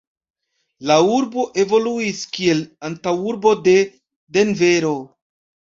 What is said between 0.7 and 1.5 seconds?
La urbo